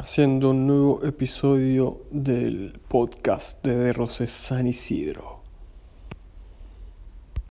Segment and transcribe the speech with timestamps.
[0.00, 5.39] haciendo un nuevo episodio del podcast de Derroces San Isidro.